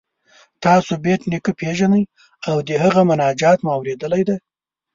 تاسو 0.63 0.91
بېټ 1.03 1.21
نیکه 1.31 1.51
پيژنئ 1.59 2.03
او 2.49 2.55
د 2.67 2.69
هغه 2.83 3.01
مناجات 3.09 3.57
مو 3.61 3.69
اوریدلی 3.75 4.23
دی؟ 4.27 4.37